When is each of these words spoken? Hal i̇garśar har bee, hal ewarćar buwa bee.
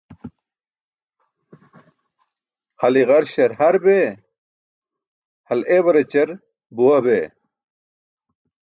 Hal 2.81 2.95
i̇garśar 3.01 3.51
har 3.59 3.75
bee, 3.83 4.09
hal 5.47 5.61
ewarćar 5.75 6.29
buwa 6.75 6.99
bee. 7.05 7.25